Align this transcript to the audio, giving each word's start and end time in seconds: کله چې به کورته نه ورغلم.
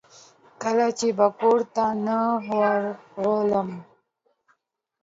کله 0.63 0.87
چې 0.99 1.07
به 1.17 1.27
کورته 1.39 1.85
نه 2.05 2.19
ورغلم. 2.57 3.69